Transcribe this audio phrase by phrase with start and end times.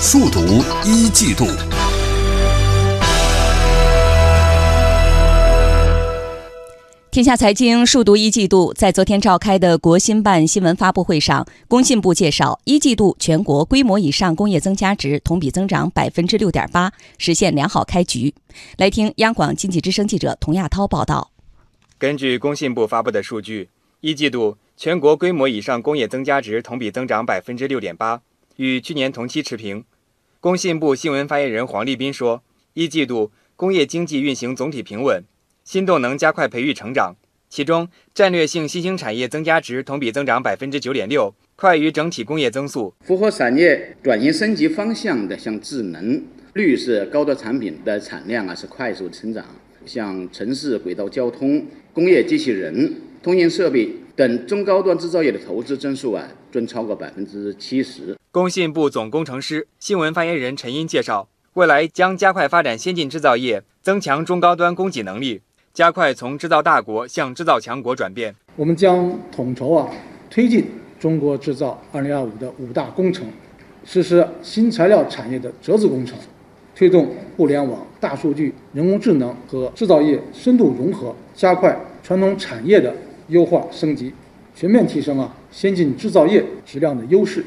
[0.00, 0.38] 速读
[0.86, 1.44] 一季度。
[7.10, 18.32] 天下财经数读一季度，在昨天召开的国新办新闻发布会上，工信部介绍，一季度全国规模以上工业增加值同比增长百分之六点八，实现良好开局。
[18.76, 21.32] 来听央广经济之声记者童亚涛报道。
[21.98, 23.68] 根据工信部发布的数据，
[24.00, 28.20] 一季度全国规模以上工业增加值同比增长百分之六点八，
[28.58, 29.84] 与去年同期持平。
[30.40, 32.42] 工信部新闻发言人黄立斌说，
[32.74, 35.22] 一季度工业经济运行总体平稳。
[35.62, 37.14] 新动能加快培育成长，
[37.48, 42.92] 其中战略性新兴产业增加值同比增长百分之九点六，快于整体工业增速。
[43.02, 46.20] 符合产业转型升级方向的，像智能、
[46.54, 49.44] 绿色、高端产品的产量啊是快速成长，
[49.86, 58.17] 像城市轨道交通、工业机器人、通信设备等中高端制造业的投资增速啊均超过百分之七十。
[58.30, 65.40] 工信部总工程师、新闻发言人陈英介绍，未来将加快发展先进制造业，增强中高端供给能力。
[65.72, 68.34] 加快从制造大国向制造强国转变。
[68.54, 69.88] 我们将统筹啊，
[70.28, 70.66] 推进
[71.00, 73.26] 中国制造二零二五的五大工程，
[73.86, 76.18] 实施新材料产业的折子工程，
[76.74, 82.94] 推动互联网、大数据、人工智能和制造业深度融合，加快传统产业的
[83.28, 84.12] 优化升级，
[84.54, 87.42] 全面提升啊先进制造业质量的优势。